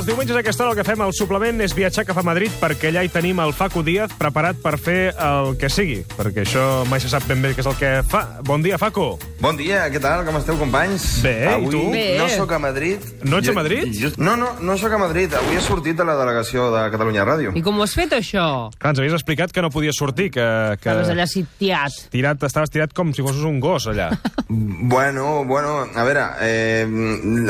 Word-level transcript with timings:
els 0.00 0.06
diumenges 0.08 0.32
a 0.32 0.40
aquesta 0.40 0.64
hora 0.64 0.72
el 0.72 0.78
que 0.78 0.84
fem 0.86 1.00
al 1.04 1.10
suplement 1.12 1.58
és 1.60 1.74
viatjar 1.76 2.06
cap 2.08 2.16
a 2.16 2.22
Madrid 2.24 2.54
perquè 2.56 2.88
allà 2.88 3.02
hi 3.04 3.10
tenim 3.12 3.40
el 3.44 3.50
Facu 3.52 3.82
Díaz 3.84 4.14
preparat 4.16 4.56
per 4.62 4.78
fer 4.80 5.10
el 5.12 5.58
que 5.60 5.68
sigui, 5.68 5.98
perquè 6.16 6.46
això 6.46 6.62
mai 6.88 7.02
se 7.04 7.10
sap 7.12 7.26
ben 7.28 7.42
bé 7.44 7.50
què 7.52 7.60
és 7.60 7.68
el 7.68 7.76
que 7.76 7.90
fa. 8.08 8.22
Bon 8.48 8.64
dia, 8.64 8.78
Facu. 8.80 9.10
Bon 9.42 9.58
dia, 9.58 9.82
què 9.92 10.00
tal? 10.00 10.22
Com 10.24 10.38
esteu, 10.38 10.56
companys? 10.56 11.04
Bé, 11.24 11.34
i 11.42 11.50
Avui 11.52 11.74
tu? 11.74 11.82
Bé. 11.92 12.04
no 12.16 12.30
sóc 12.32 12.54
a 12.56 12.60
Madrid. 12.62 13.04
No 13.28 13.42
ets 13.42 13.52
a 13.52 13.56
Madrid? 13.58 13.92
Jo, 13.92 14.12
no, 14.16 14.38
no, 14.40 14.54
no 14.64 14.78
sóc 14.80 14.96
a 14.96 15.02
Madrid. 15.02 15.36
Avui 15.36 15.60
he 15.60 15.64
sortit 15.64 16.00
de 16.00 16.06
la 16.08 16.16
delegació 16.16 16.70
de 16.72 16.86
Catalunya 16.96 17.28
Ràdio. 17.28 17.52
I 17.52 17.64
com 17.66 17.76
ho 17.76 17.84
has 17.84 17.96
fet, 17.98 18.16
això? 18.16 18.46
Clar, 18.78 18.94
ens 18.94 19.04
havies 19.04 19.18
explicat 19.20 19.52
que 19.52 19.66
no 19.66 19.72
podies 19.74 20.00
sortir, 20.00 20.30
que... 20.32 20.48
que... 20.80 20.94
Estaves 20.94 21.12
allà 21.12 21.28
sitiat. 21.28 22.00
Tirat, 22.14 22.48
estaves 22.48 22.72
tirat 22.72 22.96
com 22.96 23.12
si 23.12 23.26
fossis 23.26 23.44
un 23.44 23.60
gos, 23.60 23.90
allà. 23.92 24.14
Bueno, 24.50 25.44
bueno, 25.44 25.86
a 25.94 26.02
veure, 26.02 26.24
eh, 26.42 26.82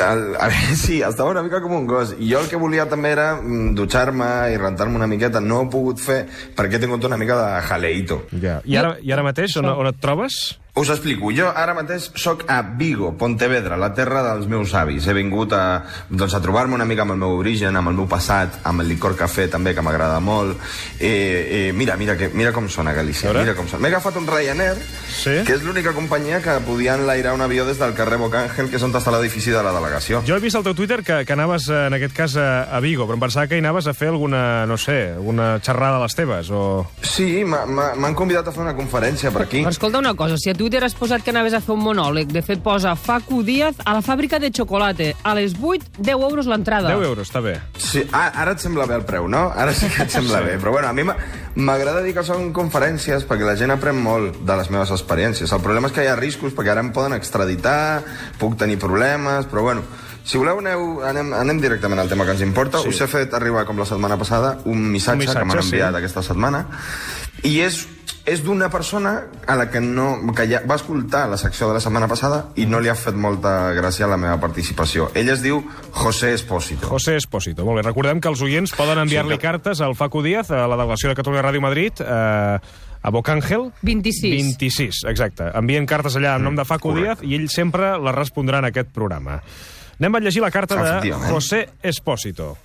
a, 0.04 0.10
a 0.12 0.48
veure, 0.50 0.76
sí, 0.82 0.98
estava 1.00 1.30
una 1.30 1.42
mica 1.42 1.62
com 1.64 1.72
un 1.72 1.86
gos. 1.88 2.12
I 2.20 2.34
el 2.40 2.48
que 2.50 2.58
volia 2.60 2.86
també 2.90 3.12
era 3.14 3.34
mm, 3.36 3.74
dutxar-me 3.78 4.30
i 4.54 4.58
rentar-me 4.60 4.96
una 4.98 5.08
miqueta. 5.10 5.40
No 5.40 5.60
ho 5.60 5.66
he 5.66 5.70
pogut 5.72 6.00
fer 6.02 6.22
perquè 6.56 6.78
he 6.78 6.82
tingut 6.82 7.04
una 7.08 7.18
mica 7.20 7.36
de 7.38 7.62
jaleito. 7.68 8.22
ja. 8.40 8.60
I, 8.64 8.76
ara, 8.76 8.96
I 9.02 9.12
ara 9.12 9.24
mateix, 9.26 9.56
on, 9.60 9.68
on 9.70 9.88
et 9.90 10.00
trobes? 10.00 10.59
Us 10.74 10.88
explico. 10.88 11.32
Jo 11.34 11.48
ara 11.50 11.74
mateix 11.74 12.10
sóc 12.14 12.44
a 12.48 12.60
Vigo, 12.62 13.10
Pontevedra, 13.18 13.76
la 13.76 13.90
terra 13.92 14.22
dels 14.22 14.46
meus 14.48 14.72
avis. 14.78 15.06
He 15.10 15.12
vingut 15.16 15.52
a, 15.52 15.82
doncs, 16.08 16.32
a 16.34 16.40
trobar-me 16.40 16.76
una 16.78 16.84
mica 16.86 17.02
amb 17.02 17.12
el 17.16 17.18
meu 17.18 17.34
origen, 17.40 17.74
amb 17.76 17.90
el 17.90 17.96
meu 17.98 18.06
passat, 18.08 18.60
amb 18.64 18.80
el 18.84 18.88
licor 18.88 19.16
cafè 19.18 19.48
també, 19.50 19.74
que 19.74 19.82
m'agrada 19.82 20.20
molt. 20.22 20.56
Eh, 21.00 21.68
eh, 21.68 21.72
mira, 21.74 21.96
mira, 21.96 22.16
que, 22.16 22.28
mira 22.32 22.52
com 22.52 22.68
sona 22.70 22.92
Galícia. 22.94 23.32
Mira 23.34 23.54
com 23.58 23.66
sona. 23.68 23.82
M'he 23.82 23.88
agafat 23.92 24.16
un 24.16 24.26
Ryanair, 24.30 24.76
Sí? 25.10 25.42
que 25.44 25.52
és 25.58 25.62
l'única 25.66 25.92
companyia 25.92 26.40
que 26.40 26.54
podia 26.64 26.94
enlairar 26.94 27.34
un 27.34 27.42
avió 27.42 27.66
des 27.66 27.78
del 27.78 27.92
carrer 27.94 28.16
Bocàngel, 28.22 28.70
que 28.70 28.76
és 28.78 28.82
on 28.86 28.94
està 28.94 29.10
l'edifici 29.12 29.50
de 29.50 29.62
la 29.62 29.72
delegació. 29.74 30.22
Jo 30.26 30.36
he 30.36 30.40
vist 30.40 30.56
al 30.56 30.62
teu 30.64 30.74
Twitter 30.74 31.02
que, 31.02 31.24
que 31.26 31.32
anaves, 31.34 31.66
eh, 31.68 31.86
en 31.88 31.94
aquest 31.98 32.14
cas, 32.16 32.36
a, 32.36 32.62
a 32.70 32.80
Vigo, 32.80 33.04
però 33.08 33.18
em 33.18 33.24
pensava 33.26 33.48
que 33.50 33.58
hi 33.58 33.64
anaves 33.64 33.86
a 33.90 33.94
fer 33.94 34.08
alguna, 34.14 34.64
no 34.70 34.78
sé, 34.78 35.10
alguna 35.16 35.58
xerrada 35.60 35.98
a 35.98 36.04
les 36.06 36.14
teves, 36.16 36.48
o... 36.54 36.86
Sí, 37.02 37.42
m'ha- 37.44 37.66
m'ha- 37.66 37.92
m'han 37.98 38.14
convidat 38.14 38.48
a 38.48 38.52
fer 38.54 38.62
una 38.62 38.76
conferència 38.78 39.32
per 39.34 39.42
aquí. 39.48 39.64
Però 39.66 39.74
escolta 39.74 39.98
una 39.98 40.14
cosa, 40.14 40.38
si 40.38 40.48
a 40.48 40.54
Twitter 40.60 40.84
has 40.84 40.92
posat 40.92 41.22
que 41.24 41.32
anaves 41.32 41.54
a 41.56 41.60
fer 41.64 41.72
un 41.72 41.80
monòleg, 41.80 42.28
de 42.28 42.42
fet 42.44 42.60
posa 42.60 42.90
Facu 42.92 43.38
Díaz 43.46 43.78
a 43.88 43.94
la 43.96 44.02
fàbrica 44.04 44.36
de 44.38 44.50
xocolata. 44.52 45.06
A 45.24 45.32
les 45.38 45.54
8, 45.56 45.94
10 45.96 46.20
euros 46.20 46.44
l'entrada. 46.50 46.90
10 46.92 47.06
euros, 47.08 47.30
està 47.30 47.40
bé. 47.40 47.54
Sí, 47.80 48.02
ara 48.12 48.52
et 48.52 48.60
sembla 48.60 48.84
bé 48.84 48.98
el 48.98 49.06
preu, 49.08 49.24
no? 49.26 49.46
Ara 49.56 49.72
sí 49.72 49.88
que 49.88 50.02
et 50.04 50.12
sembla 50.12 50.42
bé. 50.44 50.58
Però 50.60 50.74
bueno, 50.74 50.88
a 50.88 50.92
mi 50.92 51.02
m'a- 51.08 51.16
m'agrada 51.56 52.02
dir 52.04 52.12
que 52.12 52.22
són 52.28 52.52
conferències 52.52 53.24
perquè 53.24 53.48
la 53.48 53.56
gent 53.56 53.72
aprèn 53.72 53.96
molt 54.04 54.36
de 54.44 54.56
les 54.60 54.68
meves 54.70 54.92
experiències. 54.92 55.50
El 55.50 55.64
problema 55.64 55.88
és 55.88 55.94
que 55.96 56.04
hi 56.04 56.12
ha 56.12 56.16
riscos 56.20 56.52
perquè 56.52 56.74
ara 56.76 56.84
em 56.84 56.92
poden 56.92 57.16
extraditar, 57.16 58.02
puc 58.38 58.58
tenir 58.60 58.76
problemes, 58.78 59.48
però 59.48 59.62
bueno, 59.62 59.80
si 60.24 60.38
voleu 60.38 60.58
aneu, 60.58 61.00
anem, 61.06 61.32
anem 61.34 61.60
directament 61.60 62.00
al 62.00 62.08
tema 62.08 62.24
que 62.24 62.32
ens 62.32 62.42
importa. 62.42 62.78
Sí. 62.78 62.90
Sí. 62.90 62.96
Us 62.96 63.00
he 63.02 63.06
fet 63.08 63.32
arribar, 63.34 63.64
com 63.66 63.78
la 63.78 63.86
setmana 63.86 64.16
passada, 64.18 64.58
un 64.64 64.90
missatge, 64.90 65.12
Un 65.14 65.18
missatge, 65.26 65.38
que 65.40 65.44
m'han 65.46 65.62
sí. 65.62 65.74
enviat 65.76 65.94
aquesta 65.96 66.22
setmana 66.22 66.66
i 67.42 67.60
és 67.64 67.86
és 68.28 68.42
d'una 68.44 68.68
persona 68.70 69.24
a 69.48 69.54
la 69.56 69.70
que, 69.72 69.80
no, 69.80 70.18
que 70.36 70.44
ja 70.46 70.60
va 70.68 70.76
escoltar 70.76 71.22
la 71.28 71.38
secció 71.40 71.66
de 71.66 71.74
la 71.74 71.80
setmana 71.80 72.06
passada 72.06 72.50
i 72.54 72.66
no 72.68 72.78
li 72.78 72.88
ha 72.92 72.94
fet 72.94 73.16
molta 73.16 73.72
gràcia 73.74 74.06
la 74.06 74.18
meva 74.20 74.36
participació. 74.38 75.08
Ell 75.16 75.30
es 75.32 75.40
diu 75.42 75.62
José 75.90 76.34
Espósito. 76.34 76.86
José 76.86 77.16
Espósito. 77.16 77.64
Molt 77.64 77.80
bé, 77.80 77.82
recordem 77.88 78.20
que 78.20 78.28
els 78.28 78.42
oients 78.44 78.72
poden 78.76 78.98
enviar-li 78.98 79.34
Sí, 79.34 79.38
que- 79.38 79.46
cartes 79.48 79.80
al 79.80 79.96
Facu 79.96 80.22
Díaz, 80.22 80.50
a 80.52 80.68
la 80.68 80.76
delegació 80.76 81.08
de 81.08 81.16
Catalunya 81.16 81.42
Ràdio 81.42 81.60
Madrid, 81.64 81.92
eh, 81.98 82.58
a 83.02 83.10
Bocàngel. 83.10 83.72
26. 83.82 84.34
26, 84.36 85.02
exacte. 85.08 85.50
Envien 85.54 85.86
cartes 85.86 86.14
allà 86.14 86.36
en 86.36 86.44
nom 86.44 86.54
de 86.54 86.64
Facu 86.68 86.90
correcte. 86.90 87.22
Díaz 87.24 87.32
i 87.32 87.34
ell 87.40 87.48
sempre 87.48 87.98
les 87.98 88.14
respondrà 88.14 88.58
en 88.58 88.66
aquest 88.66 88.90
programa. 88.92 89.40
Anem 90.00 90.14
a 90.14 90.20
llegir 90.20 90.40
la 90.40 90.50
carta 90.50 91.02
de. 91.02 91.12
José 91.12 91.68
Espósito. 91.82 92.56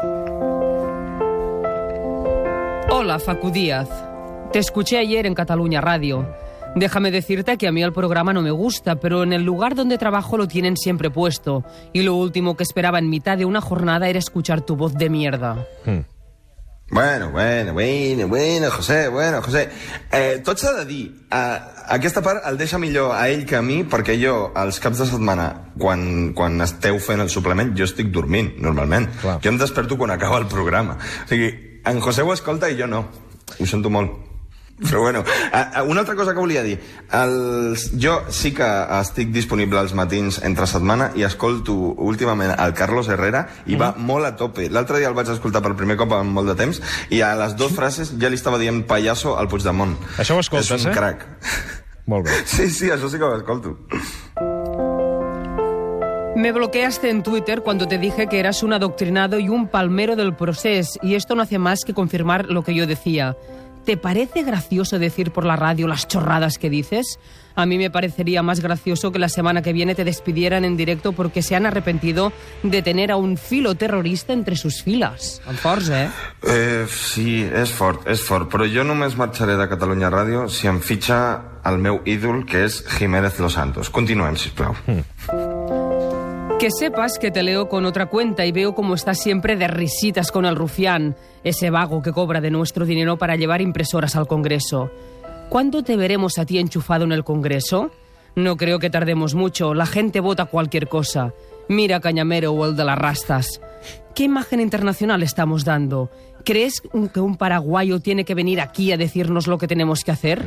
Hola, 2.89 3.19
Facu 3.19 3.51
Díaz. 3.51 3.89
Te 4.53 4.59
escuché 4.59 4.97
ayer 4.97 5.25
en 5.25 5.35
Cataluña 5.35 5.81
Radio. 5.81 6.25
Déjame 6.75 7.11
decirte 7.11 7.57
que 7.57 7.67
a 7.67 7.73
mí 7.73 7.83
el 7.83 7.91
programa 7.91 8.31
no 8.31 8.41
me 8.41 8.51
gusta, 8.51 8.95
pero 9.01 9.23
en 9.23 9.33
el 9.33 9.43
lugar 9.43 9.75
donde 9.75 9.97
trabajo 9.97 10.37
lo 10.37 10.47
tienen 10.47 10.77
siempre 10.77 11.09
puesto. 11.09 11.65
Y 11.91 12.03
lo 12.03 12.15
último 12.15 12.55
que 12.55 12.63
esperaba 12.63 12.99
en 12.99 13.09
mitad 13.09 13.37
de 13.37 13.43
una 13.43 13.59
jornada 13.59 14.07
era 14.07 14.19
escuchar 14.19 14.61
tu 14.61 14.77
voz 14.77 14.93
de 14.93 15.09
mierda. 15.09 15.67
Bueno, 16.89 17.31
bueno, 17.31 17.73
bueno, 17.73 18.27
bueno, 18.27 18.69
José, 18.69 19.07
bueno, 19.07 19.41
José. 19.41 19.69
Eh, 20.11 20.41
tot 20.45 20.59
s'ha 20.61 20.71
de 20.77 20.85
dir, 20.85 21.05
eh, 21.33 21.57
aquesta 21.89 22.21
part 22.21 22.45
el 22.45 22.59
deixa 22.61 22.77
millor 22.77 23.15
a 23.15 23.23
ell 23.29 23.45
que 23.49 23.57
a 23.57 23.63
mi, 23.65 23.79
perquè 23.89 24.13
jo, 24.21 24.51
els 24.61 24.79
caps 24.79 25.01
de 25.01 25.07
setmana, 25.09 25.47
quan, 25.81 26.33
quan 26.37 26.61
esteu 26.61 26.99
fent 27.01 27.25
el 27.25 27.31
suplement, 27.33 27.73
jo 27.77 27.89
estic 27.89 28.13
dormint, 28.13 28.53
normalment. 28.61 29.09
Clar. 29.23 29.39
Jo 29.41 29.53
em 29.53 29.57
desperto 29.57 29.97
quan 29.97 30.13
acaba 30.13 30.37
el 30.37 30.47
programa. 30.51 30.99
O 31.25 31.27
sigui, 31.29 31.49
en 31.85 32.01
José 32.05 32.21
ho 32.21 32.33
escolta 32.33 32.69
i 32.69 32.77
jo 32.77 32.87
no. 32.87 33.07
Ho 33.57 33.65
sento 33.65 33.89
molt. 33.89 34.24
Però 34.75 34.99
bueno, 34.99 35.23
una 35.87 36.01
altra 36.01 36.15
cosa 36.15 36.33
que 36.33 36.39
volia 36.39 36.61
dir. 36.61 36.75
Els, 37.15 37.85
jo 37.95 38.17
sí 38.27 38.51
que 38.53 38.67
estic 38.97 39.31
disponible 39.31 39.79
als 39.79 39.93
matins 39.95 40.41
entre 40.43 40.67
setmana 40.67 41.13
i 41.15 41.23
escolto 41.23 41.73
últimament 42.03 42.51
el 42.59 42.73
Carlos 42.75 43.07
Herrera 43.07 43.45
i 43.71 43.79
va 43.79 43.93
molt 43.95 44.27
a 44.27 44.33
tope. 44.35 44.67
L'altre 44.69 44.99
dia 44.99 45.07
el 45.07 45.15
vaig 45.15 45.31
escoltar 45.31 45.63
per 45.63 45.77
primer 45.79 45.95
cop 46.01 46.17
en 46.19 46.27
molt 46.35 46.51
de 46.51 46.57
temps 46.59 46.81
i 47.09 47.23
a 47.23 47.31
les 47.39 47.55
dues 47.55 47.71
frases 47.75 48.11
ja 48.19 48.27
li 48.27 48.35
estava 48.35 48.59
dient 48.59 48.83
payaso 48.89 49.37
al 49.39 49.47
Puigdemont. 49.47 49.95
Això 50.19 50.35
ho 50.35 50.43
escoltes, 50.43 50.75
És 50.75 50.89
un 50.89 50.91
eh? 50.91 50.95
crac. 50.97 51.23
Molt 52.11 52.27
bé. 52.27 52.43
Sí, 52.55 52.67
sí, 52.69 52.91
això 52.91 53.07
sí 53.09 53.17
que 53.17 53.23
ho 53.23 53.35
escolto. 53.39 53.77
Me 56.35 56.51
bloqueaste 56.51 57.09
en 57.09 57.23
Twitter 57.23 57.61
cuando 57.61 57.87
te 57.87 57.97
dije 57.97 58.27
que 58.27 58.39
eras 58.39 58.61
un 58.61 58.73
adoctrinado 58.73 59.39
y 59.39 59.47
un 59.47 59.69
palmero 59.69 60.17
del 60.17 60.35
proceso, 60.35 60.99
y 61.01 61.15
esto 61.15 61.33
no 61.33 61.41
hace 61.41 61.59
más 61.59 61.85
que 61.85 61.93
confirmar 61.93 62.47
lo 62.47 62.61
que 62.61 62.75
yo 62.75 62.85
decía. 62.85 63.37
¿Te 63.85 63.97
parece 63.97 64.41
gracioso 64.41 64.97
decir 64.97 65.29
por 65.31 65.45
la 65.45 65.55
radio 65.55 65.87
las 65.87 66.07
chorradas 66.07 66.57
que 66.57 66.71
dices? 66.71 67.19
A 67.53 67.67
mí 67.67 67.77
me 67.77 67.91
parecería 67.91 68.41
más 68.41 68.59
gracioso 68.59 69.11
que 69.11 69.19
la 69.19 69.29
semana 69.29 69.61
que 69.61 69.73
viene 69.73 69.93
te 69.93 70.03
despidieran 70.03 70.65
en 70.65 70.75
directo 70.75 71.13
porque 71.13 71.43
se 71.43 71.55
han 71.55 71.67
arrepentido 71.67 72.33
de 72.63 72.81
tener 72.81 73.11
a 73.11 73.15
un 73.15 73.37
filo 73.37 73.75
terrorista 73.75 74.33
entre 74.33 74.55
sus 74.55 74.81
filas. 74.81 75.39
En 75.47 75.55
forts, 75.55 75.89
eh? 75.89 76.09
Eh, 76.43 76.87
sí, 76.89 77.43
és 77.45 77.71
fort, 77.71 78.09
és 78.09 78.25
fort, 78.25 78.49
però 78.51 78.65
jo 78.65 78.83
només 78.83 79.15
marxaré 79.15 79.55
de 79.55 79.69
Catalunya 79.69 80.09
Ràdio 80.09 80.49
si 80.49 80.67
em 80.67 80.81
fitxa 80.81 81.19
el 81.65 81.77
meu 81.77 82.01
ídol, 82.05 82.43
que 82.45 82.65
és 82.65 82.81
Jiménez 82.97 83.39
Los 83.39 83.53
Santos. 83.53 83.89
Continuem, 83.93 84.35
sisplau. 84.35 84.75
Que 86.65 86.71
sepas 86.71 87.19
que 87.19 87.29
te 87.29 87.43
leo 87.43 87.69
con 87.69 87.85
otra 87.85 88.07
cuenta 88.07 88.43
y 88.43 88.51
veo 88.51 88.73
cómo 88.73 88.95
estás 88.95 89.19
siempre 89.19 89.55
de 89.55 89.67
risitas 89.67 90.31
con 90.31 90.45
el 90.45 90.55
rufián, 90.55 91.15
ese 91.43 91.69
vago 91.69 92.01
que 92.01 92.11
cobra 92.11 92.41
de 92.41 92.49
nuestro 92.49 92.87
dinero 92.87 93.17
para 93.17 93.35
llevar 93.35 93.61
impresoras 93.61 94.15
al 94.15 94.25
Congreso. 94.25 94.89
¿Cuándo 95.49 95.83
te 95.83 95.95
veremos 95.95 96.39
a 96.39 96.45
ti 96.47 96.57
enchufado 96.57 97.05
en 97.05 97.11
el 97.11 97.23
Congreso? 97.23 97.91
No 98.33 98.57
creo 98.57 98.79
que 98.79 98.89
tardemos 98.89 99.35
mucho, 99.35 99.75
la 99.75 99.85
gente 99.85 100.21
vota 100.21 100.45
cualquier 100.45 100.87
cosa. 100.87 101.33
Mira 101.69 101.99
Cañamero 101.99 102.51
o 102.51 102.65
el 102.65 102.75
de 102.75 102.83
las 102.83 102.97
rastas. 102.97 103.61
¿Qué 104.15 104.23
imagen 104.23 104.59
internacional 104.59 105.21
estamos 105.21 105.65
dando? 105.65 106.09
¿Crees 106.43 106.81
que 107.13 107.19
un 107.19 107.37
paraguayo 107.37 107.99
tiene 107.99 108.25
que 108.25 108.33
venir 108.33 108.59
aquí 108.59 108.91
a 108.91 108.97
decirnos 108.97 109.45
lo 109.45 109.59
que 109.59 109.67
tenemos 109.67 110.03
que 110.03 110.13
hacer? 110.13 110.43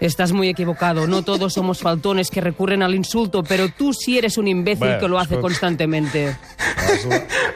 Estás 0.00 0.32
muy 0.32 0.48
equivocado. 0.48 1.06
No 1.06 1.22
todos 1.22 1.54
somos 1.54 1.80
faltones 1.80 2.30
que 2.30 2.40
recurren 2.40 2.82
al 2.82 2.94
insulto, 2.94 3.42
pero 3.42 3.68
tú 3.68 3.92
sí 3.92 4.16
eres 4.18 4.38
un 4.38 4.46
imbécil 4.46 4.78
Bueno, 4.86 5.00
que 5.00 5.08
lo 5.08 5.18
hace 5.18 5.34
escolta. 5.34 5.40
constantemente. 5.42 6.36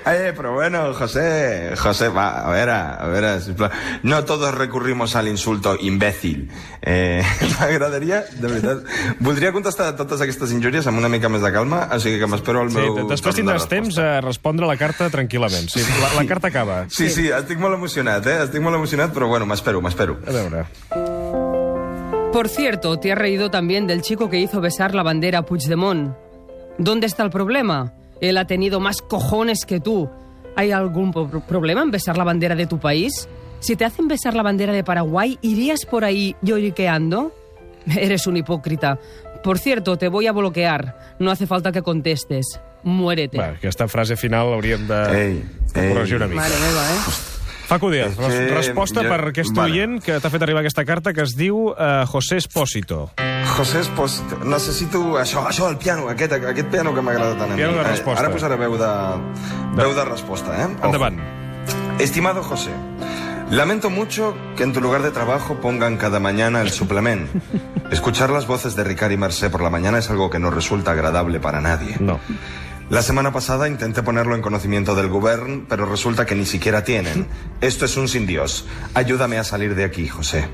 Eh, 0.04 0.32
però 0.36 0.52
bueno, 0.52 0.92
José, 0.94 1.74
José, 1.76 2.08
va, 2.08 2.42
a 2.44 2.50
veure, 2.50 2.72
a 2.72 3.06
veure, 3.06 3.40
sisplau. 3.40 3.70
No 4.02 4.24
todos 4.24 4.52
recurrimos 4.54 5.14
al 5.16 5.28
insulto 5.28 5.76
imbècil. 5.80 6.50
Eh, 6.82 7.22
M'agradaria, 7.60 8.24
de 8.34 8.48
veritat, 8.48 8.82
voldria 9.20 9.52
contestar 9.54 9.94
totes 9.96 10.20
aquestes 10.20 10.50
injúries 10.52 10.86
amb 10.90 10.98
una 10.98 11.08
mica 11.08 11.30
més 11.32 11.40
de 11.40 11.52
calma, 11.54 11.84
o 11.94 12.00
sigui 12.02 12.18
que 12.20 12.26
m'espero 12.28 12.64
el 12.66 12.72
Sí, 12.74 12.80
meu... 12.82 13.06
després 13.08 13.36
de 13.38 13.42
tindràs 13.44 13.68
temps 13.70 13.96
a 14.02 14.20
respondre 14.20 14.66
la 14.66 14.76
carta 14.76 15.08
tranquil·lament. 15.08 15.70
Sí, 15.70 15.80
la, 16.02 16.12
la 16.18 16.26
carta 16.28 16.50
acaba. 16.50 16.82
Sí, 16.90 17.08
sí, 17.08 17.28
estic 17.30 17.62
molt 17.62 17.78
emocionat, 17.78 18.26
eh? 18.26 18.40
Estic 18.48 18.60
molt 18.60 18.76
emocionat, 18.76 19.14
però 19.14 19.30
bueno, 19.30 19.46
m'espero, 19.46 19.80
m'espero. 19.80 20.18
A 20.26 20.34
veure. 20.34 20.66
Por 22.32 22.48
cierto, 22.48 22.98
te 22.98 23.12
has 23.12 23.18
reído 23.18 23.50
también 23.50 23.86
del 23.86 24.02
chico 24.02 24.30
que 24.30 24.40
hizo 24.40 24.60
besar 24.60 24.94
la 24.94 25.02
bandera 25.02 25.40
a 25.40 25.42
Puigdemont. 25.42 26.14
¿Dónde 26.78 27.06
está 27.06 27.22
el 27.24 27.30
problema? 27.30 27.92
Él 28.20 28.38
ha 28.38 28.46
tenido 28.46 28.80
más 28.80 29.02
cojones 29.02 29.64
que 29.66 29.80
tú. 29.80 30.08
¿Hay 30.56 30.70
algún 30.72 31.12
pro- 31.12 31.40
problema 31.46 31.82
en 31.82 31.90
besar 31.90 32.16
la 32.16 32.24
bandera 32.24 32.54
de 32.54 32.66
tu 32.66 32.78
país? 32.78 33.28
Si 33.60 33.76
te 33.76 33.84
hacen 33.84 34.08
besar 34.08 34.34
la 34.34 34.42
bandera 34.42 34.72
de 34.72 34.82
Paraguay, 34.82 35.38
¿irías 35.42 35.84
por 35.84 36.04
ahí 36.04 36.34
lloriqueando? 36.42 37.32
Eres 37.96 38.26
un 38.26 38.36
hipócrita. 38.38 38.98
Por 39.44 39.58
cierto, 39.58 39.96
te 39.98 40.08
voy 40.08 40.26
a 40.26 40.32
bloquear. 40.32 41.14
No 41.18 41.30
hace 41.30 41.46
falta 41.46 41.70
que 41.72 41.82
contestes. 41.82 42.46
Muérete. 42.84 43.38
Va, 43.38 43.48
aquesta 43.58 43.86
frase 43.88 44.16
final 44.16 44.50
l'hauríem 44.50 44.86
de, 44.88 45.02
Ei, 45.20 45.44
de 45.74 45.86
ei. 45.88 45.92
corregir 45.94 46.16
una 46.16 46.26
mica. 46.28 46.40
Mare 46.42 46.54
meva, 46.58 46.82
eh? 46.90 47.31
Facu 47.72 47.88
Díaz, 47.90 48.12
És 48.18 48.18
que 48.18 48.48
resposta 48.52 49.00
jo- 49.02 49.08
per 49.08 49.28
aquest 49.30 49.54
vale. 49.56 49.72
oient 49.72 50.02
que 50.04 50.18
t'ha 50.20 50.28
fet 50.28 50.42
arribar 50.44 50.60
aquesta 50.60 50.84
carta 50.84 51.14
que 51.16 51.22
es 51.24 51.32
diu 51.38 51.70
uh, 51.72 52.04
José 52.06 52.36
Espósito. 52.36 53.10
José 53.56 53.80
Esposito, 53.80 54.36
necessito 54.44 55.16
això, 55.18 55.46
això, 55.48 55.70
el 55.70 55.78
piano, 55.80 56.08
aquest, 56.12 56.32
aquest 56.36 56.68
piano 56.68 56.92
que 56.94 57.00
m'agrada 57.00 57.32
tant 57.36 57.50
a 57.50 57.54
mi. 57.54 57.60
Piano 57.62 57.72
de 57.78 57.80
Eh, 57.80 57.88
resposta. 57.94 58.20
Ara 58.20 58.30
posaré 58.32 58.56
veu 58.60 58.76
de, 58.76 58.90
veu 59.76 59.94
de 59.96 60.04
resposta, 60.04 60.52
eh? 60.60 60.66
Ojo. 60.68 60.86
Endavant. 60.86 61.18
Estimado 61.98 62.42
José, 62.42 62.70
lamento 63.50 63.88
mucho 63.90 64.34
que 64.56 64.64
en 64.64 64.72
tu 64.72 64.80
lugar 64.80 65.02
de 65.02 65.10
trabajo 65.10 65.56
pongan 65.60 65.96
cada 65.96 66.20
mañana 66.20 66.60
el 66.60 66.70
suplemento. 66.70 67.32
Escuchar 67.90 68.30
las 68.30 68.46
voces 68.46 68.76
de 68.76 68.84
Ricard 68.84 69.12
y 69.12 69.16
Mercé 69.16 69.48
por 69.50 69.62
la 69.62 69.70
mañana 69.70 69.98
es 69.98 70.10
algo 70.10 70.28
que 70.30 70.38
no 70.38 70.50
resulta 70.50 70.92
agradable 70.92 71.40
para 71.40 71.60
nadie. 71.60 71.96
No. 72.00 72.20
La 72.92 73.00
semana 73.00 73.32
pasada 73.32 73.68
intenté 73.68 74.02
ponerlo 74.02 74.34
en 74.34 74.42
conocimiento 74.42 74.94
del 74.94 75.08
gobierno, 75.08 75.64
pero 75.66 75.86
resulta 75.86 76.26
que 76.26 76.34
ni 76.34 76.44
siquiera 76.44 76.84
tienen. 76.84 77.26
Esto 77.62 77.86
es 77.86 77.96
un 77.96 78.06
sin 78.06 78.26
Dios. 78.26 78.66
Ayúdame 78.92 79.38
a 79.38 79.44
salir 79.44 79.74
de 79.74 79.84
aquí, 79.84 80.08
José. 80.08 80.46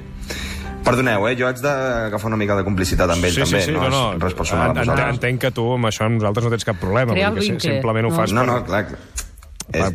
Perdoneu, 0.84 1.26
eh? 1.28 1.34
Jo 1.36 1.48
haig 1.48 1.58
d'agafar 1.58 2.28
una 2.30 2.38
mica 2.38 2.54
de 2.56 2.62
complicitat 2.64 3.10
amb 3.10 3.24
ell, 3.26 3.34
sí, 3.34 3.42
també. 3.42 3.58
sí, 3.60 3.66
sí, 3.66 3.72
no, 3.74 3.88
no, 3.90 4.12
és 4.14 4.22
res 4.22 4.34
personal. 4.38 4.70
en- 4.70 4.78
vosaltres. 4.86 5.10
entenc 5.16 5.40
que 5.42 5.50
tu 5.50 5.66
amb 5.74 5.84
això 5.90 6.06
amb 6.06 6.20
nosaltres 6.20 6.44
no 6.46 6.50
tens 6.54 6.64
cap 6.64 6.78
problema. 6.80 7.12
Crea 7.12 7.28
vull 7.34 7.40
dir 7.42 7.50
el 7.50 7.56
vincle. 7.56 7.72
simplement 7.74 8.06
ho 8.06 8.10
No. 8.10 8.16
fas 8.16 8.32
No, 8.32 8.40
per, 8.46 8.48
no, 8.54 8.64
clar. 8.64 8.86
clar. 8.86 8.98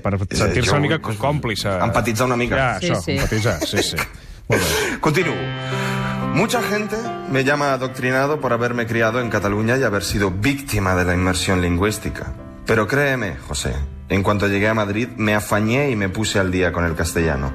per, 0.03 0.19
per 0.19 0.27
És- 0.29 0.37
sentir-se 0.37 0.71
una 0.75 0.81
mica 0.81 0.99
còmplice. 0.99 1.69
Empatitzar 1.81 2.27
una 2.27 2.35
mica. 2.35 2.55
Ja, 2.57 2.79
Sí, 2.81 2.89
això, 2.91 3.01
sí. 3.01 3.11
empatitzar, 3.13 3.59
sí, 3.65 3.77
sí. 3.81 3.95
Molt 4.49 4.61
bé. 4.61 4.99
Continúo. 4.99 5.33
Mucha 6.33 6.63
gente 6.63 6.97
me 7.29 7.43
llama 7.43 7.73
adoctrinado 7.73 8.41
por 8.41 8.53
haberme 8.53 8.87
criado 8.87 9.21
en 9.21 9.29
Cataluña 9.29 9.77
y 9.77 9.83
haber 9.83 10.03
sido 10.03 10.31
víctima 10.31 10.95
de 10.95 11.05
la 11.05 11.13
inmersión 11.13 11.61
lingüística. 11.61 12.33
Pero 12.65 12.87
créeme, 12.87 13.35
José, 13.37 13.75
en 14.09 14.23
cuanto 14.23 14.47
llegué 14.47 14.67
a 14.67 14.73
Madrid 14.73 15.09
me 15.15 15.35
afañé 15.35 15.91
y 15.91 15.95
me 15.95 16.09
puse 16.09 16.39
al 16.39 16.51
día 16.51 16.71
con 16.71 16.85
el 16.85 16.95
castellano. 16.95 17.53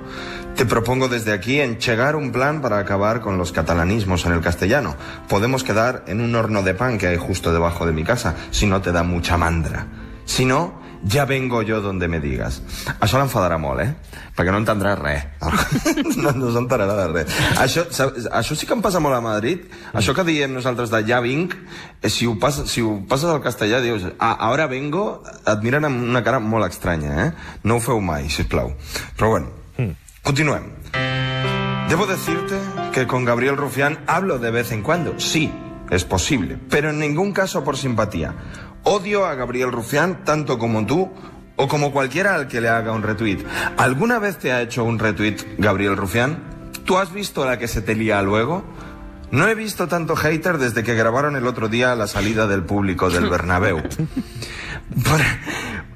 Te 0.55 0.65
propongo 0.65 1.09
desde 1.09 1.33
aquí 1.33 1.61
enchegar 1.61 2.15
un 2.15 2.31
plan 2.31 2.63
para 2.63 2.79
acabar 2.79 3.21
con 3.21 3.37
los 3.37 3.51
catalanismos 3.51 4.25
en 4.27 4.33
el 4.33 4.43
castellano. 4.43 4.95
Podemos 5.29 5.65
quedar 5.65 6.05
en 6.07 6.21
un 6.21 6.37
horno 6.37 6.63
de 6.63 6.75
pan 6.75 6.99
que 6.99 7.09
hay 7.09 7.17
justo 7.17 7.53
debajo 7.53 7.85
de 7.85 7.93
mi 7.93 8.05
casa, 8.05 8.37
si 8.53 8.67
no 8.67 8.81
te 8.81 8.93
da 8.93 9.03
mucha 9.03 9.37
mandra. 9.37 9.89
Si 10.25 10.45
no, 10.45 10.81
ja 11.07 11.25
vengo 11.25 11.63
jo 11.63 11.81
donde 11.81 12.09
me 12.09 12.21
digas. 12.21 12.61
Això 13.01 13.19
l'enfadarà 13.21 13.59
molt, 13.61 13.83
eh? 13.83 14.23
Perquè 14.37 14.53
no 14.55 14.63
entendrà 14.63 14.95
res. 14.99 15.27
No, 16.19 16.33
no 16.35 16.51
s'enterarà 16.53 16.95
de 16.99 17.07
res. 17.13 17.37
Això, 17.61 17.85
això 17.87 18.57
sí 18.59 18.67
que 18.67 18.75
em 18.75 18.83
passa 18.83 19.01
molt 19.03 19.17
a 19.17 19.21
Madrid. 19.23 19.67
Això 19.97 20.15
que 20.17 20.25
diem 20.27 20.53
nosaltres 20.55 20.91
de 20.91 21.03
ja 21.07 21.21
vinc, 21.25 21.55
eh, 22.03 22.11
si 22.11 22.27
ho, 22.27 22.35
passes, 22.41 22.71
si 22.71 22.83
ho 22.83 22.97
passes 23.09 23.31
al 23.31 23.43
castellà 23.45 23.83
dius 23.85 24.09
ah, 24.19 24.35
ahora 24.49 24.67
vengo, 24.67 25.23
et 25.47 25.63
miren 25.63 25.87
amb 25.89 26.03
una 26.09 26.25
cara 26.27 26.41
molt 26.43 26.67
estranya, 26.67 27.15
eh? 27.27 27.31
No 27.65 27.79
ho 27.79 27.85
feu 27.85 28.03
mai, 28.03 28.29
sisplau. 28.33 28.75
Però 29.17 29.31
bueno, 29.37 29.95
continuem. 30.27 30.73
Debo 31.89 32.07
decirte 32.07 32.59
que 32.93 33.07
con 33.07 33.25
Gabriel 33.25 33.57
Rufián 33.57 34.01
hablo 34.07 34.39
de 34.39 34.51
vez 34.51 34.73
en 34.73 34.83
cuando. 34.83 35.19
Sí, 35.19 35.51
es 35.91 36.05
posible, 36.05 36.59
pero 36.69 36.91
en 36.91 36.99
ningún 36.99 37.33
caso 37.33 37.65
por 37.65 37.77
simpatía. 37.77 38.35
Odio 38.85 39.27
a 39.27 39.35
Gabriel 39.35 39.73
Rufián 39.73 40.25
tanto 40.25 40.59
como 40.59 40.87
tú 40.87 41.11
o 41.57 41.69
como 41.69 41.93
cualquiera 41.93 42.35
al 42.35 42.49
que 42.49 42.61
le 42.61 42.69
haga 42.69 42.93
un 42.93 43.03
retweet. 43.03 43.45
¿Alguna 43.77 44.19
vez 44.19 44.39
te 44.39 44.53
ha 44.53 44.63
hecho 44.63 44.85
un 44.85 44.99
retweet 44.99 45.37
Gabriel 45.59 45.97
Rufián? 45.97 46.39
¿Tú 46.85 46.99
has 46.99 47.13
visto 47.13 47.45
la 47.45 47.59
que 47.59 47.69
se 47.69 47.83
te 47.83 47.95
lía 47.95 48.23
luego? 48.23 48.65
No 49.31 49.47
he 49.47 49.55
visto 49.55 49.89
tanto 49.89 50.17
hater 50.17 50.57
desde 50.57 50.83
que 50.83 50.95
grabaron 50.95 51.37
el 51.37 51.47
otro 51.47 51.69
día 51.69 51.95
la 51.95 52.07
salida 52.07 52.47
del 52.47 52.63
público 52.63 53.11
del 53.11 53.29
Bernabéu. 53.31 53.83
Por, 55.05 55.21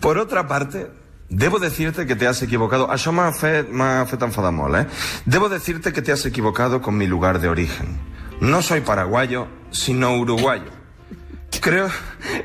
por 0.00 0.19
otra 0.19 0.46
parte, 0.46 0.90
debo 1.31 1.58
decirte 1.58 2.06
que 2.06 2.14
te 2.14 2.26
has 2.26 2.43
equivocado. 2.43 2.90
Això 2.93 3.12
m'ha 3.12 3.31
fet, 3.32 3.70
fet 4.11 4.26
enfadar 4.26 4.52
molt, 4.52 4.76
eh? 4.76 4.87
Debo 5.25 5.49
decirte 5.49 5.94
que 5.94 6.02
te 6.02 6.12
has 6.12 6.26
equivocado 6.26 6.82
con 6.82 6.99
mi 6.99 7.06
lugar 7.06 7.40
de 7.40 7.49
origen. 7.49 7.96
No 8.40 8.61
soy 8.61 8.82
paraguayo, 8.82 9.46
sino 9.70 10.14
uruguayo. 10.19 10.81
Creo... 11.62 11.86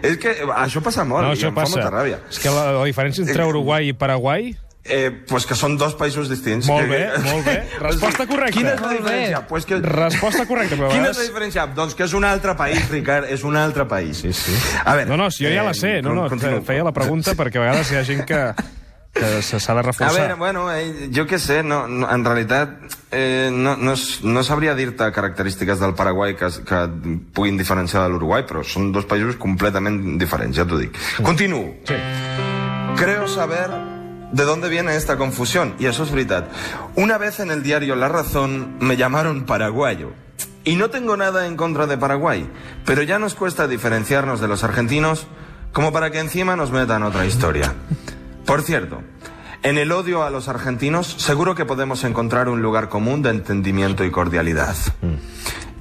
És 0.05 0.17
que 0.21 0.35
això 0.53 0.81
passa 0.85 1.03
molt 1.07 1.25
No, 1.25 1.33
i 1.33 1.37
això 1.39 1.49
em 1.49 1.55
fa 1.57 1.63
passa. 1.65 1.79
molta 1.81 1.89
ràbia. 1.95 2.19
És 2.29 2.37
que 2.43 2.51
la, 2.53 2.67
la 2.77 2.85
diferència 2.85 3.25
entre 3.25 3.45
Uruguai 3.49 3.89
i 3.89 3.97
Paraguai... 3.97 4.53
Eh, 4.87 5.09
pues 5.27 5.43
que 5.43 5.51
són 5.59 5.73
dos 5.75 5.97
països 5.99 6.29
distints. 6.31 6.63
Molt 6.71 6.85
Que- 6.85 6.93
bé, 6.93 7.17
molt 7.25 7.43
bé. 7.43 7.55
Resposta 7.89 8.23
correcta. 8.29 8.55
Quina 8.55 8.71
és 8.77 8.79
la 8.85 8.91
diferència? 8.93 9.41
Pues 9.49 9.65
que... 9.67 9.81
Resposta 9.83 10.45
correcta, 10.47 10.77
però 10.79 10.93
Quina 10.93 11.09
és 11.11 11.19
la 11.19 11.25
diferència? 11.27 11.65
Doncs 11.75 11.97
que 11.97 12.05
és 12.07 12.13
un 12.15 12.23
altre 12.23 12.53
país, 12.55 12.85
Ricard, 12.93 13.27
és 13.27 13.43
un 13.43 13.57
altre 13.59 13.83
país. 13.89 14.21
Sí, 14.23 14.31
sí. 14.31 14.55
A 14.85 14.93
veure... 14.95 15.09
No, 15.11 15.17
no, 15.19 15.27
si 15.33 15.43
jo 15.43 15.51
ja 15.51 15.65
la 15.67 15.73
sé. 15.75 15.97
No, 16.05 16.13
no, 16.15 16.29
feia 16.63 16.85
la 16.87 16.93
pregunta 16.95 17.35
perquè 17.35 17.59
a 17.59 17.65
vegades 17.65 17.91
hi 17.91 17.99
ha 17.99 18.05
gent 18.07 18.23
que 18.29 18.39
se- 19.41 19.59
s'ha 19.59 19.73
de 19.73 19.79
A 19.79 19.83
reforçar. 19.83 20.13
veure, 20.21 20.33
bueno, 20.35 20.71
eh, 20.73 21.09
jo 21.13 21.25
què 21.25 21.37
sé, 21.39 21.63
no, 21.63 21.87
no, 21.87 22.09
en 22.11 22.23
realitat 22.25 22.69
eh, 23.11 23.49
no, 23.51 23.75
no, 23.77 23.93
no 24.23 24.43
sabria 24.43 24.75
dir-te 24.75 25.11
característiques 25.11 25.79
del 25.79 25.93
Paraguai 25.93 26.35
que, 26.35 26.47
que 26.65 26.87
puguin 27.33 27.57
diferenciar 27.57 28.03
de 28.03 28.09
l'Uruguai, 28.09 28.45
però 28.45 28.63
són 28.63 28.91
dos 28.91 29.05
països 29.05 29.35
completament 29.37 30.17
diferents, 30.19 30.55
ja 30.57 30.65
t'ho 30.65 30.77
dic. 30.77 30.95
Continuo. 31.23 31.75
Sí. 31.87 31.95
Creo 32.97 33.27
saber 33.27 33.69
de 34.31 34.43
dónde 34.43 34.67
viene 34.69 34.95
esta 34.95 35.17
confusión, 35.17 35.73
y 35.79 35.85
eso 35.85 36.03
es 36.03 36.11
verdad. 36.11 36.47
Una 36.95 37.17
vez 37.17 37.39
en 37.39 37.51
el 37.51 37.63
diario 37.63 37.95
La 37.95 38.07
Razón 38.09 38.75
me 38.79 38.97
llamaron 38.97 39.45
paraguayo. 39.45 40.11
Y 40.65 40.75
no 40.75 40.89
tengo 40.89 41.15
nada 41.15 41.47
en 41.47 41.55
contra 41.55 41.87
de 41.87 41.97
Paraguay, 41.97 42.49
pero 42.85 43.01
ya 43.01 43.19
nos 43.19 43.35
cuesta 43.35 43.69
diferenciarnos 43.69 44.41
de 44.41 44.49
los 44.49 44.65
argentinos 44.65 45.25
como 45.71 45.93
para 45.93 46.11
que 46.11 46.19
encima 46.19 46.57
nos 46.57 46.71
metan 46.71 47.03
otra 47.03 47.25
historia. 47.25 47.73
Por 48.47 48.61
cierto, 48.61 49.01
en 49.61 49.77
el 49.77 49.91
odio 49.91 50.23
a 50.23 50.29
los 50.29 50.47
argentinos 50.47 51.05
seguro 51.05 51.53
que 51.53 51.65
podemos 51.65 52.05
encontrar 52.05 52.47
un 52.47 52.61
lugar 52.61 52.87
común 52.87 53.21
de 53.21 53.29
entendimiento 53.29 54.05
y 54.05 54.09
cordialidad. 54.09 54.73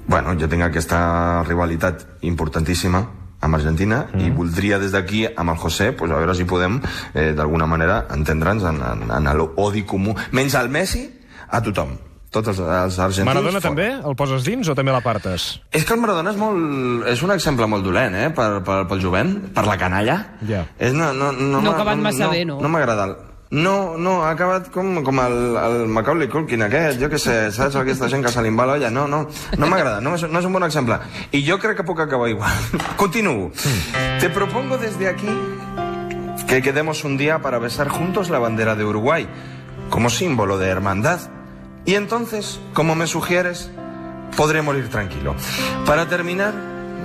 Bueno, 0.08 0.34
jo 0.34 0.48
tinc 0.50 0.62
aquesta 0.66 1.44
rivalitat 1.46 2.02
importantíssima 2.26 3.04
amb 3.38 3.58
Argentina 3.58 4.04
mm. 4.06 4.22
i 4.22 4.30
voldria 4.34 4.78
des 4.82 4.94
d'aquí 4.94 5.24
amb 5.26 5.54
el 5.54 5.58
José 5.62 5.92
pues, 5.92 6.10
a 6.10 6.18
veure 6.18 6.34
si 6.34 6.46
podem 6.46 6.80
eh, 7.14 7.32
d'alguna 7.34 7.66
manera 7.66 8.04
entendre'ns 8.14 8.66
en, 8.70 8.82
en, 8.82 9.06
en 9.10 9.30
l'odi 9.38 9.82
comú 9.82 10.14
menys 10.30 10.54
al 10.54 10.70
Messi, 10.70 11.06
a 11.50 11.62
tothom 11.62 11.94
tots 12.36 12.52
els, 12.52 12.60
els 12.60 12.98
argentins 13.02 13.26
Maradona 13.28 13.60
fora. 13.60 13.68
també? 13.68 13.88
El 14.10 14.16
poses 14.18 14.44
dins 14.44 14.68
o 14.68 14.74
també 14.78 14.92
l'apartes? 14.94 15.46
És 15.72 15.84
que 15.88 15.94
el 15.96 16.00
Maradona 16.02 16.30
és, 16.34 16.36
molt, 16.40 17.06
és 17.10 17.22
un 17.24 17.32
exemple 17.34 17.66
molt 17.70 17.84
dolent, 17.84 18.14
eh? 18.14 18.28
Per, 18.36 18.50
per, 18.66 18.82
pel 18.90 19.00
jovent, 19.02 19.38
per 19.56 19.64
la 19.66 19.76
canalla. 19.80 20.18
Ja. 20.48 20.64
És, 20.78 20.92
no, 20.94 21.12
no, 21.16 21.32
no, 21.32 21.60
No 21.62 21.70
ha 21.72 21.74
acabat 21.80 21.98
massa 22.04 22.26
no, 22.26 22.30
bé, 22.36 22.44
no? 22.44 22.60
No 22.60 22.68
m'agrada. 22.72 23.08
el- 23.12 23.16
No, 23.48 23.94
no, 23.96 24.24
ha 24.26 24.32
acabat 24.34 24.72
com, 24.74 25.04
com 25.06 25.20
el, 25.22 25.36
el 25.56 25.84
Macaulay 25.94 26.26
Culkin 26.28 26.64
aquest, 26.66 26.98
jo 26.98 27.06
què 27.08 27.16
sé, 27.22 27.36
saps 27.54 27.76
aquesta 27.78 28.08
gent 28.10 28.24
que 28.26 28.32
se 28.34 28.42
li 28.42 28.50
va 28.50 28.64
l'olla? 28.66 28.90
No, 28.90 29.04
no, 29.06 29.20
no 29.56 29.68
m'agrada, 29.70 30.00
no, 30.02 30.16
és, 30.18 30.24
no 30.26 30.40
és 30.42 30.48
un 30.48 30.52
bon 30.56 30.64
exemple. 30.66 30.98
I 31.30 31.44
jo 31.46 31.54
crec 31.62 31.76
que 31.78 31.84
puc 31.86 32.00
acabar 32.02 32.26
igual. 32.28 32.50
Continuo. 32.98 33.52
Te 34.18 34.30
propongo 34.34 34.78
desde 34.82 35.06
aquí 35.06 35.30
que 36.48 36.60
quedemos 36.60 37.04
un 37.04 37.16
día 37.16 37.38
para 37.40 37.60
besar 37.60 37.88
juntos 37.88 38.30
la 38.30 38.40
bandera 38.40 38.74
de 38.74 38.84
Uruguay, 38.84 39.28
como 39.90 40.10
símbolo 40.10 40.58
de 40.58 40.66
hermandad. 40.66 41.20
Y 41.86 41.94
entonces, 41.94 42.60
como 42.74 42.94
me 42.94 43.06
sugieres, 43.06 43.70
podré 44.36 44.60
morir 44.60 44.88
tranquilo. 44.88 45.34
Para 45.86 46.08
terminar, 46.08 46.52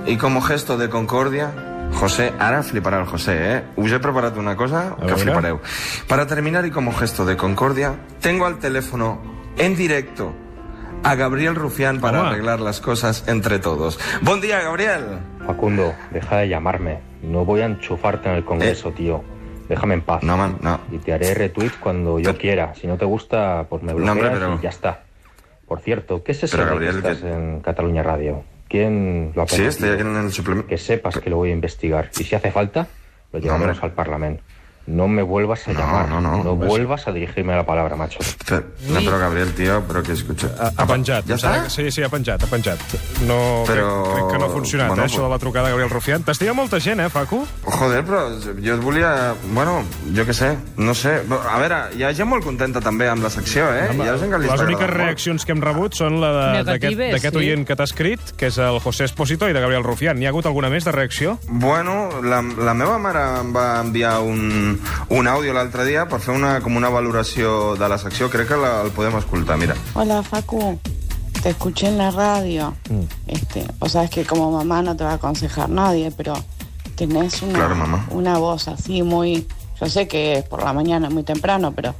y 0.06 0.16
como 0.16 0.40
gesto 0.42 0.76
de 0.76 0.90
concordia, 0.90 1.52
José, 1.94 2.32
ara 2.38 2.62
fliparà 2.62 2.98
el 2.98 3.06
José, 3.06 3.34
¿eh? 3.36 3.64
Us 3.76 3.92
he 3.92 3.98
preparat 4.00 4.36
una 4.36 4.56
cosa 4.56 4.96
A 5.00 5.06
que 5.06 5.14
flipareu. 5.14 5.60
Para 6.08 6.26
terminar 6.26 6.66
y 6.66 6.70
como 6.70 6.92
gesto 6.92 7.24
de 7.24 7.36
concordia, 7.36 7.94
tengo 8.20 8.46
al 8.46 8.58
teléfono 8.58 9.20
en 9.58 9.76
directo 9.76 10.32
a 11.04 11.14
Gabriel 11.14 11.54
Rufián 11.54 12.00
para 12.00 12.28
arreglar 12.28 12.60
las 12.60 12.80
cosas 12.80 13.24
entre 13.28 13.58
todos. 13.58 13.98
Buen 14.22 14.40
día, 14.40 14.60
Gabriel. 14.62 15.20
Facundo, 15.46 15.94
deja 16.10 16.38
de 16.38 16.48
llamarme. 16.48 17.00
No 17.22 17.44
voy 17.44 17.60
a 17.60 17.66
enchufarte 17.66 18.28
en 18.28 18.36
el 18.36 18.44
Congreso, 18.44 18.90
tío. 18.92 19.22
Déjame 19.72 19.94
en 19.94 20.02
paz. 20.02 20.22
No, 20.22 20.36
man, 20.36 20.58
no. 20.60 20.78
Y 20.92 20.98
te 20.98 21.14
haré 21.14 21.32
retweet 21.32 21.70
cuando 21.80 22.18
yo 22.18 22.36
quiera. 22.36 22.74
Si 22.74 22.86
no 22.86 22.98
te 22.98 23.06
gusta, 23.06 23.64
pues 23.70 23.82
me 23.82 23.92
No, 23.92 23.96
bloqueas 23.96 24.16
hombre, 24.16 24.30
pero- 24.38 24.54
y 24.56 24.62
ya 24.62 24.68
está. 24.68 25.00
Por 25.66 25.80
cierto, 25.80 26.22
¿qué 26.22 26.32
es 26.32 26.44
eso 26.44 26.58
Pero, 26.58 26.64
de 26.66 26.70
Gabriel, 26.72 26.92
que 27.02 27.08
estás 27.08 27.22
que- 27.22 27.32
en 27.32 27.60
Cataluña 27.60 28.02
Radio? 28.02 28.44
¿Quién 28.68 29.32
lo 29.34 29.42
ha 29.42 29.48
Sí, 29.48 29.62
estoy 29.64 29.88
aquí 29.88 30.02
en 30.02 30.14
el 30.16 30.30
suplemento. 30.30 30.68
Que 30.68 30.76
sepas 30.76 31.16
que 31.18 31.30
lo 31.30 31.36
voy 31.36 31.48
a 31.48 31.52
investigar. 31.54 32.10
Y 32.18 32.24
si 32.24 32.34
hace 32.34 32.50
falta, 32.50 32.86
lo 33.32 33.38
llevamos 33.38 33.66
hombre. 33.68 33.80
al 33.82 33.92
Parlamento. 33.92 34.42
No 34.86 35.06
me 35.06 35.22
vuelvas 35.22 35.66
a 35.68 35.72
No, 35.72 35.78
llamar. 35.80 36.08
no, 36.08 36.20
no. 36.20 36.56
vuelvas 36.56 37.06
a 37.06 37.12
dirigirme 37.12 37.54
la 37.54 37.64
palabra, 37.64 37.94
macho. 37.94 38.18
No, 38.50 38.98
pero 38.98 39.18
Gabriel, 39.18 39.52
tío, 39.54 39.82
pero 39.86 40.02
que 40.02 40.12
escucha. 40.12 40.48
Ha, 40.58 40.72
ha 40.76 40.86
penjat. 40.86 41.24
Ja 41.28 41.36
està? 41.36 41.68
Sí, 41.70 41.90
sí, 41.90 42.02
ha 42.02 42.08
penjat, 42.08 42.42
ha 42.42 42.46
penjat. 42.50 42.80
No, 43.26 43.62
Però- 43.64 44.02
crec, 44.02 44.14
crec 44.16 44.32
que 44.32 44.38
no 44.38 44.44
ha 44.46 44.50
funcionat, 44.50 44.88
bueno, 44.88 45.04
eh, 45.04 45.06
això 45.06 45.22
de 45.22 45.28
la 45.30 45.38
trucada 45.38 45.66
de 45.68 45.72
Gabriel 45.72 45.90
Rufián. 45.90 46.24
T'estima 46.24 46.52
molta 46.52 46.80
gent, 46.80 46.98
eh, 47.00 47.08
Facu? 47.08 47.44
Joder, 47.62 48.04
però 48.04 48.24
jo 48.58 48.74
et 48.74 48.80
volia... 48.82 49.34
Bueno, 49.54 49.84
jo 50.16 50.24
què 50.26 50.32
sé, 50.34 50.56
no 50.76 50.94
sé. 50.94 51.20
A 51.30 51.58
veure, 51.62 51.78
hi 51.96 52.02
ha 52.02 52.12
gent 52.12 52.28
molt 52.28 52.42
contenta 52.44 52.80
també 52.82 53.08
amb 53.08 53.22
la 53.22 53.30
secció, 53.30 53.68
eh? 53.72 53.86
hi 53.94 54.00
ha 54.08 54.16
gent 54.18 54.32
que 54.34 54.38
li 54.42 54.50
Les 54.50 54.60
úniques 54.66 54.90
reaccions 54.90 55.46
que 55.46 55.52
hem 55.52 55.62
rebut 55.62 55.94
són 55.94 56.20
la 56.20 56.32
de- 56.58 56.64
d'aquest 56.64 57.30
sí. 57.30 57.38
oient 57.38 57.64
que 57.68 57.76
t'ha 57.78 57.84
escrit, 57.86 58.34
que 58.36 58.46
és 58.50 58.58
el 58.58 58.80
José 58.80 59.04
Esposito, 59.04 59.48
i 59.48 59.52
de 59.54 59.60
Gabriel 59.62 59.84
Rufián. 59.84 60.18
N'hi 60.18 60.26
ha 60.26 60.30
hagut 60.34 60.46
alguna 60.50 60.68
més 60.74 60.84
de 60.84 60.90
reacció? 60.92 61.38
Bueno, 61.48 62.20
la, 62.22 62.42
la 62.42 62.74
meva 62.74 62.98
mare 62.98 63.22
em 63.40 63.54
va 63.54 63.80
enviar 63.80 64.18
un, 64.26 64.71
un, 64.72 65.18
un 65.18 65.28
àudio 65.28 65.52
l'altre 65.54 65.84
dia 65.84 66.06
per 66.08 66.20
fer 66.20 66.34
una, 66.34 66.60
com 66.64 66.76
una 66.76 66.88
valoració 66.90 67.74
de 67.76 67.88
la 67.88 67.98
secció. 67.98 68.28
Crec 68.30 68.48
que 68.48 68.56
la, 68.56 68.82
el 68.82 68.90
podem 68.90 69.16
escoltar, 69.18 69.58
mira. 69.58 69.76
Hola 69.94 70.22
Facu, 70.22 70.78
te 71.42 71.50
escuché 71.50 71.88
en 71.88 71.98
la 71.98 72.10
radio. 72.10 72.74
Este, 73.26 73.66
o 73.78 73.88
sabes 73.88 74.10
que 74.10 74.24
como 74.24 74.50
mamá 74.52 74.82
no 74.82 74.96
te 74.96 75.04
va 75.04 75.12
a 75.12 75.14
aconsejar 75.14 75.68
nadie, 75.68 76.10
pero 76.16 76.34
tenés 76.96 77.42
una, 77.42 77.54
Claro, 77.54 77.74
mamá. 77.76 78.06
una 78.10 78.38
voz 78.38 78.68
así 78.68 79.02
muy... 79.02 79.46
Yo 79.80 79.88
sé 79.88 80.06
que 80.06 80.38
es 80.38 80.44
por 80.44 80.62
la 80.62 80.72
mañana, 80.72 81.10
muy 81.10 81.24
temprano, 81.24 81.72
pero 81.72 81.94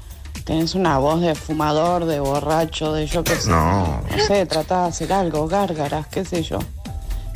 tenés 0.44 0.74
una 0.76 0.98
voz 0.98 1.20
de 1.20 1.34
fumador, 1.34 2.04
de 2.04 2.20
borracho, 2.20 2.92
de 2.92 3.06
yo 3.08 3.24
qué 3.24 3.34
sé. 3.34 3.50
No. 3.50 4.00
No 4.08 4.24
sé, 4.24 4.46
trata 4.46 4.82
de 4.82 4.88
hacer 4.90 5.12
algo, 5.12 5.48
gárgaras, 5.48 6.06
qué 6.06 6.24
sé 6.24 6.42
yo. 6.44 6.60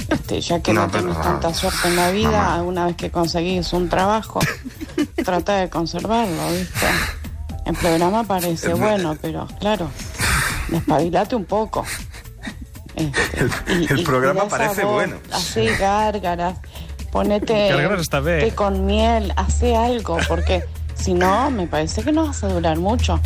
Este, 0.09 0.41
ya 0.41 0.61
que 0.63 0.73
no, 0.73 0.83
No, 0.83 0.89
tenés 0.93 1.21
tanta 1.21 1.53
suerte 1.53 1.89
en 1.89 1.97
la 1.97 2.13
vida, 2.13 2.31
Mamá. 2.31 2.63
una 2.63 2.87
vez 2.87 2.95
que 2.97 3.11
conseguís 3.11 3.73
un 3.73 3.89
trabajo, 3.89 4.39
trata 5.27 5.57
de 5.57 5.69
conservarlo, 5.69 6.49
¿viste? 6.53 6.87
El 7.67 7.75
programa 7.77 8.25
parece 8.25 8.73
bueno, 8.75 9.17
pero 9.21 9.47
claro, 9.61 9.91
despabilate 10.69 11.35
un 11.37 11.45
poco. 11.45 11.85
Este, 12.95 13.41
El- 13.67 13.91
el 13.91 14.05
programa 14.05 14.49
parece 14.49 14.85
voz, 14.85 14.95
bueno. 14.95 15.17
Hacé 15.33 15.77
gárgaras, 15.77 16.59
ponete 17.13 17.69
Gárgaras 17.69 18.01
está 18.01 18.21
bé. 18.21 18.41
té 18.41 18.55
con 18.55 18.87
miel, 18.87 19.33
hace 19.37 19.77
algo, 19.77 20.17
porque 20.29 20.65
si 20.95 21.13
no, 21.13 21.51
me 21.51 21.67
parece 21.67 22.03
que 22.03 22.13
no 22.13 22.27
vas 22.27 22.43
a 22.45 22.49
durar 22.49 22.79
mucho. 22.79 23.21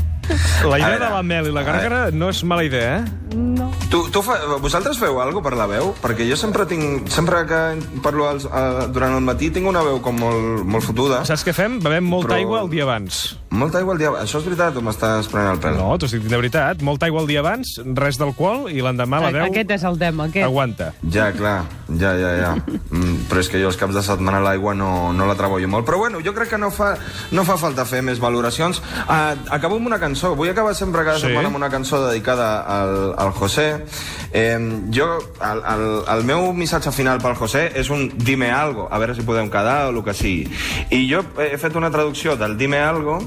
La 0.68 0.78
idea 0.78 0.99
de 0.99 1.10
la 1.10 1.22
mel 1.26 1.49
i 1.50 1.54
la 1.54 1.62
gàrgara 1.66 2.00
no 2.12 2.28
és 2.30 2.42
mala 2.44 2.64
idea, 2.66 3.00
eh? 3.00 3.37
No. 3.37 3.68
Tu, 3.90 3.99
tu 4.10 4.22
fa, 4.26 4.37
vosaltres 4.62 4.99
feu 4.99 5.18
alguna 5.22 5.44
per 5.44 5.52
la 5.58 5.66
veu? 5.70 5.92
Perquè 6.02 6.26
jo 6.28 6.37
sempre 6.38 6.64
tinc... 6.70 7.08
Sempre 7.10 7.42
que 7.46 7.60
parlo 8.04 8.26
als, 8.28 8.44
uh, 8.46 8.87
durant 8.92 9.14
el 9.16 9.22
matí 9.26 9.50
tinc 9.54 9.66
una 9.70 9.82
veu 9.87 10.00
com 10.02 10.16
molt, 10.18 10.64
molt 10.66 10.87
fotuda. 10.87 11.22
Saps 11.28 11.44
què 11.46 11.54
fem? 11.54 11.78
Bevem 11.82 12.06
molta 12.06 12.32
Però- 12.34 12.40
aigua 12.42 12.62
el 12.64 12.70
dia 12.72 12.87
abans. 12.87 13.20
Molta 13.50 13.80
aigua 13.80 13.94
al 13.96 14.02
dia... 14.02 14.10
Això 14.22 14.38
és 14.42 14.46
veritat 14.46 14.76
o 14.78 14.82
m'estàs 14.87 15.30
prenent 15.30 15.56
el 15.56 15.62
pèl? 15.62 15.78
No, 15.78 15.94
t'ho 15.99 16.06
estic 16.10 16.22
dient 16.22 16.34
de 16.37 16.40
veritat. 16.42 16.84
Molta 16.87 17.08
aigua 17.08 17.22
el 17.25 17.30
dia 17.30 17.42
abans, 17.42 17.72
res 17.99 18.18
d'alcohol, 18.20 18.68
i 18.70 18.82
l'endemà 18.84 19.22
la 19.25 19.32
veu 19.34 19.46
Aquest 19.49 19.75
és 19.78 19.87
el 19.88 19.99
tema, 19.99 20.28
aquest. 20.30 20.46
aguanta. 20.46 20.90
Ja, 21.10 21.30
clar, 21.34 21.56
ja, 21.99 22.12
ja, 22.18 22.30
ja. 22.38 22.52
Mm, 22.90 23.25
però 23.30 23.42
és 23.42 23.50
que 23.50 23.58
jo 23.62 23.70
els 23.70 23.78
caps 23.80 23.94
de 23.99 24.04
setmana 24.06 24.42
l'aigua 24.44 24.75
no, 24.78 24.90
no 25.16 25.26
la 25.26 25.34
treballo 25.38 25.70
molt. 25.70 25.87
Però 25.88 25.99
bueno, 26.02 26.22
jo 26.22 26.34
crec 26.37 26.52
que 26.54 26.60
no 26.62 26.70
fa, 26.75 26.92
no 27.34 27.46
fa 27.46 27.58
falta 27.58 27.87
fer 27.87 28.02
més 28.06 28.22
valoracions. 28.22 28.82
Uh, 29.06 29.34
acabo 29.50 29.80
amb 29.80 29.90
una 29.90 29.99
cançó. 30.02 30.19
Vull 30.28 30.50
acabar 30.50 30.74
sempre 30.74 31.04
cada 31.04 31.18
Sí. 31.18 31.26
setmana 31.26 31.48
amb 31.48 31.56
una 31.56 31.70
cançó 31.70 32.06
dedicada 32.08 32.62
al, 32.62 33.14
al 33.16 33.32
José. 33.32 33.84
Eh, 34.32 34.58
jo, 34.92 35.18
el, 35.40 35.62
el, 35.74 35.86
el 36.16 36.24
meu 36.24 36.52
missatge 36.52 36.92
final 36.92 37.20
pel 37.20 37.34
José 37.34 37.70
és 37.74 37.90
un 37.90 38.10
dime 38.16 38.50
algo, 38.50 38.88
a 38.90 38.98
veure 38.98 39.14
si 39.14 39.22
podem 39.22 39.50
quedar 39.50 39.86
o 39.88 39.94
el 39.96 40.04
que 40.04 40.14
sigui. 40.14 40.46
I 40.90 41.06
jo 41.10 41.24
he 41.40 41.56
fet 41.58 41.74
una 41.76 41.90
traducció 41.90 42.36
del 42.36 42.56
dime 42.58 42.78
algo 42.78 43.18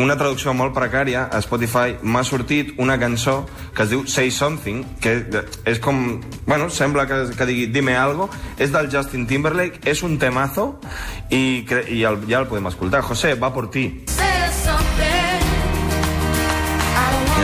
una 0.00 0.14
traducció 0.16 0.54
molt 0.56 0.72
precària, 0.72 1.26
a 1.28 1.38
Spotify 1.44 1.98
m'ha 2.00 2.22
sortit 2.24 2.72
una 2.80 2.94
cançó 2.98 3.42
que 3.76 3.84
es 3.84 3.90
diu 3.90 4.06
Say 4.08 4.30
Something, 4.32 4.78
que 5.04 5.44
és 5.68 5.80
com... 5.84 6.18
Bueno, 6.46 6.70
sembla 6.72 7.04
que, 7.06 7.18
que 7.36 7.46
digui 7.46 7.66
Dime 7.66 7.92
algo, 8.00 8.30
és 8.56 8.72
del 8.72 8.88
Justin 8.90 9.26
Timberlake, 9.28 9.82
és 9.84 10.00
un 10.02 10.16
temazo 10.18 10.78
i, 11.28 11.66
i 11.92 12.00
el, 12.08 12.22
ja 12.24 12.40
el 12.40 12.48
podem 12.48 12.70
escoltar. 12.72 13.02
José, 13.04 13.34
va 13.34 13.52
por 13.52 13.68
ti. 13.70 13.84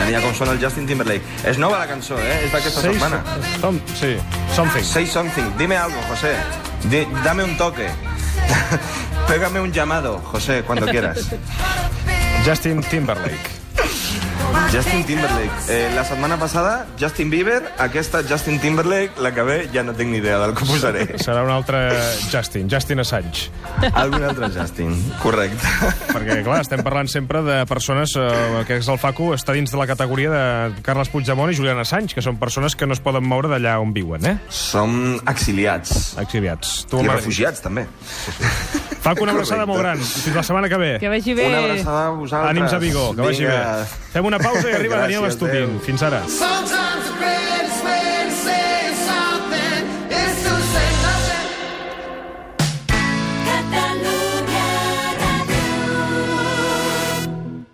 Mira, 0.09 0.21
com 0.23 0.33
sona 0.33 0.55
el 0.55 0.59
Justin 0.61 0.87
Timberlake. 0.89 1.21
És 1.45 1.59
nova 1.61 1.77
la 1.77 1.85
cançó, 1.85 2.17
eh? 2.17 2.39
És 2.47 2.51
d'aquesta 2.51 2.81
Say 2.81 2.95
setmana. 2.95 3.19
Som, 3.61 3.77
sí, 3.93 4.15
something. 4.55 4.83
Say 4.83 5.05
something, 5.05 5.51
dime 5.59 5.77
algo, 5.77 6.01
José. 6.09 6.33
Di- 6.89 7.05
dame 7.23 7.43
un 7.45 7.55
toque. 7.57 7.85
Pégame 9.29 9.59
un 9.61 9.71
llamado, 9.71 10.17
José, 10.31 10.63
cuando 10.63 10.87
quieras. 10.87 11.27
Justin 12.43 12.81
Timberlake. 12.81 13.58
Justin 14.71 15.03
Timberlake. 15.03 15.49
Eh, 15.67 15.91
la 15.95 16.03
setmana 16.05 16.37
passada, 16.37 16.85
Justin 16.99 17.31
Bieber, 17.31 17.73
aquesta 17.79 18.21
Justin 18.21 18.59
Timberlake, 18.59 19.19
la 19.19 19.31
que 19.33 19.41
ve 19.41 19.55
ja 19.73 19.81
no 19.81 19.95
tinc 19.97 20.11
ni 20.11 20.19
idea 20.21 20.37
del 20.37 20.53
que 20.53 20.67
posaré. 20.69 21.07
Serà 21.17 21.41
un 21.41 21.49
altre 21.49 21.79
Justin, 22.29 22.69
Justin 22.69 23.01
Assange. 23.01 23.49
Algun 23.97 24.27
altre 24.29 24.51
Justin, 24.53 24.93
correcte. 25.23 25.73
Perquè, 26.11 26.43
clar, 26.45 26.59
estem 26.61 26.83
parlant 26.85 27.09
sempre 27.09 27.41
de 27.41 27.63
persones, 27.65 28.13
eh, 28.13 28.61
que 28.69 28.77
és 28.77 28.91
el 28.93 29.01
Facu, 29.01 29.31
està 29.33 29.57
dins 29.57 29.73
de 29.73 29.81
la 29.81 29.89
categoria 29.89 30.29
de 30.35 30.83
Carles 30.85 31.09
Puigdemont 31.09 31.49
i 31.49 31.57
Julian 31.57 31.81
Assange, 31.81 32.13
que 32.13 32.21
són 32.21 32.37
persones 32.37 32.77
que 32.77 32.85
no 32.85 32.93
es 32.93 33.01
poden 33.01 33.25
moure 33.25 33.49
d'allà 33.49 33.79
on 33.81 33.95
viuen, 33.97 34.29
eh? 34.29 34.37
Som 34.53 35.17
exiliats. 35.25 36.13
Exiliats. 36.21 36.83
Tu, 36.93 37.01
I 37.01 37.09
refugiats, 37.09 37.65
també. 37.65 37.87
Facu, 39.01 39.23
una 39.23 39.31
abraçada 39.31 39.65
Correcte. 39.65 39.71
molt 39.71 39.79
gran. 39.79 39.97
Fins 39.97 40.35
la 40.35 40.43
setmana 40.43 40.69
que 40.69 40.77
ve. 40.77 40.97
Que 40.99 41.09
vagi 41.09 41.33
bé. 41.33 41.47
Una 41.47 41.59
abraçada 41.59 42.07
a 42.07 42.09
vosaltres. 42.09 42.49
Ànims 42.51 42.73
a 42.73 42.77
Vigor, 42.79 43.15
que 43.15 43.21
vagi 43.21 43.43
Vinga. 43.45 43.77
bé. 43.77 43.85
Fem 44.13 44.25
una 44.25 44.39
pausa 44.39 44.69
i 44.69 44.73
arriba 44.73 44.97
Daniel 44.97 45.21
Gràcies, 45.21 45.29
Estupin. 45.29 45.55
adéu. 45.63 45.79
Fins 45.85 46.03
ara. 46.03 46.21
Sometimes 46.27 47.07